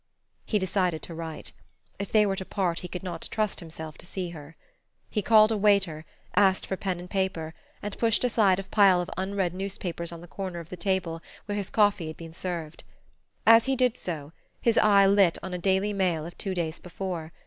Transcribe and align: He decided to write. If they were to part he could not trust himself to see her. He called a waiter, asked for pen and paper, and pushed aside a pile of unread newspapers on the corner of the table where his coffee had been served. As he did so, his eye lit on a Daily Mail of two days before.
He 0.47 0.57
decided 0.57 1.03
to 1.03 1.13
write. 1.13 1.51
If 1.99 2.11
they 2.11 2.25
were 2.25 2.35
to 2.37 2.43
part 2.43 2.79
he 2.79 2.87
could 2.87 3.03
not 3.03 3.27
trust 3.29 3.59
himself 3.59 3.99
to 3.99 4.05
see 4.07 4.29
her. 4.31 4.55
He 5.11 5.21
called 5.21 5.51
a 5.51 5.57
waiter, 5.57 6.05
asked 6.35 6.65
for 6.65 6.75
pen 6.75 6.99
and 6.99 7.07
paper, 7.07 7.53
and 7.83 7.95
pushed 7.99 8.23
aside 8.23 8.57
a 8.57 8.63
pile 8.63 8.99
of 8.99 9.11
unread 9.15 9.53
newspapers 9.53 10.11
on 10.11 10.21
the 10.21 10.27
corner 10.27 10.59
of 10.59 10.69
the 10.69 10.75
table 10.75 11.21
where 11.45 11.55
his 11.55 11.69
coffee 11.69 12.07
had 12.07 12.17
been 12.17 12.33
served. 12.33 12.83
As 13.45 13.65
he 13.67 13.75
did 13.75 13.95
so, 13.95 14.31
his 14.59 14.79
eye 14.79 15.05
lit 15.05 15.37
on 15.43 15.53
a 15.53 15.59
Daily 15.59 15.93
Mail 15.93 16.25
of 16.25 16.35
two 16.35 16.55
days 16.55 16.79
before. 16.79 17.31